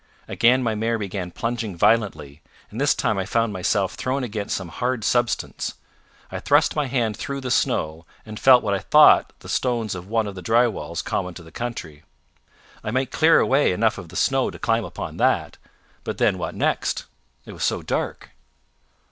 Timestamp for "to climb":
14.49-14.85